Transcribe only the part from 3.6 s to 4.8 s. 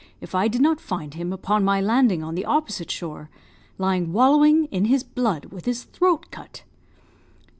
lying wallowing